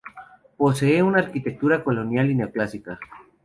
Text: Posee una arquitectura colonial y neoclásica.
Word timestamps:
Posee 0.57 1.03
una 1.03 1.19
arquitectura 1.19 1.83
colonial 1.83 2.31
y 2.31 2.33
neoclásica. 2.33 2.97